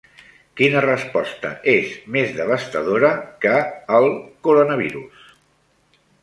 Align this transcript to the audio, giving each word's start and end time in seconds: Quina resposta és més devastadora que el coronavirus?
Quina 0.59 0.79
resposta 0.85 1.51
és 1.73 1.91
més 2.15 2.31
devastadora 2.39 3.11
que 3.45 3.53
el 3.99 4.09
coronavirus? 4.49 5.29